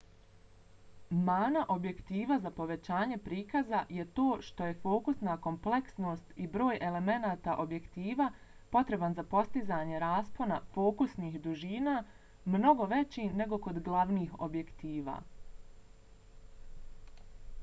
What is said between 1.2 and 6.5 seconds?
mana objektiva za povećanje prikaza je to što je fokusna kompleksnost i